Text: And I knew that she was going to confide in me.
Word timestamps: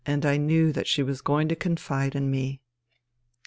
And 0.03 0.25
I 0.25 0.37
knew 0.37 0.71
that 0.71 0.87
she 0.87 1.03
was 1.03 1.21
going 1.21 1.47
to 1.49 1.55
confide 1.55 2.15
in 2.15 2.31
me. 2.31 2.59